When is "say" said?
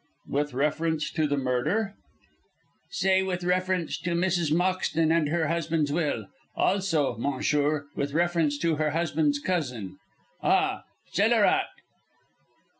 2.89-3.21